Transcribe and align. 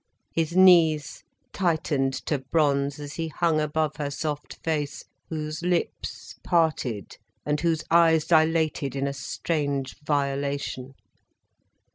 His 0.33 0.55
knees 0.57 1.21
tightened 1.53 2.15
to 2.25 2.39
bronze 2.39 2.99
as 2.99 3.13
he 3.13 3.27
hung 3.27 3.61
above 3.61 3.97
her 3.97 4.09
soft 4.09 4.57
face, 4.63 5.03
whose 5.29 5.61
lips 5.61 6.33
parted 6.43 7.17
and 7.45 7.61
whose 7.61 7.83
eyes 7.91 8.25
dilated 8.25 8.95
in 8.95 9.05
a 9.05 9.13
strange 9.13 9.95
violation. 10.03 10.93